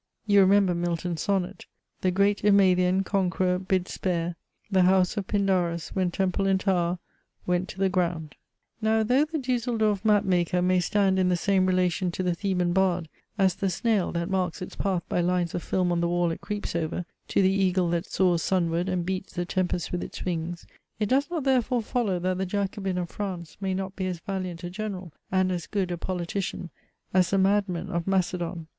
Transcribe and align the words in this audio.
You 0.25 0.39
remember 0.39 0.73
Milton's 0.73 1.21
sonnet 1.21 1.67
"The 2.01 2.09
great 2.09 2.41
Emathian 2.43 3.05
conqueror 3.05 3.59
bid 3.59 3.87
spare 3.87 4.35
The 4.71 4.81
house 4.81 5.15
of 5.15 5.27
Pindarus 5.27 5.89
when 5.93 6.09
temple 6.09 6.47
and 6.47 6.59
tower 6.59 6.97
Went 7.45 7.69
to 7.69 7.77
the 7.77 7.87
ground" 7.87 8.33
Now 8.81 9.03
though 9.03 9.25
the 9.25 9.37
Duesseldorf 9.37 10.03
map 10.03 10.23
maker 10.23 10.59
may 10.59 10.79
stand 10.79 11.19
in 11.19 11.29
the 11.29 11.35
same 11.37 11.67
relation 11.67 12.09
to 12.13 12.23
the 12.23 12.33
Theban 12.33 12.73
bard, 12.73 13.09
as 13.37 13.53
the 13.53 13.69
snail, 13.69 14.11
that 14.13 14.27
marks 14.27 14.59
its 14.59 14.75
path 14.75 15.03
by 15.07 15.21
lines 15.21 15.53
of 15.53 15.61
film 15.61 15.91
on 15.91 16.01
the 16.01 16.09
wall 16.09 16.31
it 16.31 16.41
creeps 16.41 16.75
over, 16.75 17.05
to 17.27 17.43
the 17.43 17.51
eagle 17.53 17.87
that 17.89 18.07
soars 18.07 18.41
sunward 18.41 18.89
and 18.89 19.05
beats 19.05 19.33
the 19.33 19.45
tempest 19.45 19.91
with 19.91 20.01
its 20.01 20.25
wings; 20.25 20.65
it 20.97 21.09
does 21.09 21.29
not 21.29 21.43
therefore 21.43 21.83
follow, 21.83 22.17
that 22.17 22.39
the 22.39 22.45
Jacobin 22.47 22.97
of 22.97 23.11
France 23.11 23.55
may 23.61 23.75
not 23.75 23.95
be 23.95 24.07
as 24.07 24.19
valiant 24.19 24.63
a 24.63 24.69
general 24.71 25.13
and 25.31 25.51
as 25.51 25.67
good 25.67 25.91
a 25.91 25.95
politician, 25.99 26.71
as 27.13 27.29
the 27.29 27.37
madman 27.37 27.89
of 27.91 28.07
Macedon. 28.07 28.65